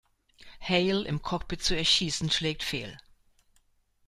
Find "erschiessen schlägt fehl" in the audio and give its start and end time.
1.77-2.97